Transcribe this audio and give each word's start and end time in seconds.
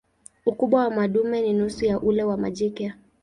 Ukubwa 0.45 0.81
wa 0.83 0.89
madume 0.91 1.41
ni 1.41 1.53
nusu 1.53 1.85
ya 1.85 1.99
ule 1.99 2.23
wa 2.23 2.37
majike. 2.37 2.93